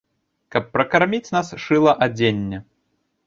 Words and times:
Каб 0.53 0.63
пракарміць 0.77 1.33
нас, 1.35 1.47
шыла 1.65 1.91
адзенне. 2.09 2.57